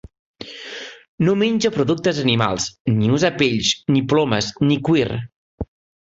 No 1.27 1.33
menja 1.41 1.71
productes 1.75 2.21
animals 2.23 2.65
ni 2.93 3.11
usa 3.17 3.31
pells 3.41 3.73
ni 3.97 4.01
plomes 4.15 4.49
ni 4.71 4.79
cuir. 4.89 5.11